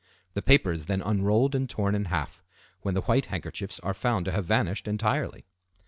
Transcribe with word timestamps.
The 0.33 0.41
paper 0.41 0.71
is 0.71 0.87
then 0.87 1.03
unrolled 1.03 1.53
and 1.53 1.69
torn 1.69 1.93
in 1.93 2.05
half, 2.05 2.41
when 2.81 2.95
the 2.95 3.01
white 3.01 3.27
handkerchiefs 3.27 3.79
are 3.81 3.93
found 3.93 4.25
to 4.25 4.31
have 4.31 4.45
vanished 4.45 4.87
entirely. 4.87 5.45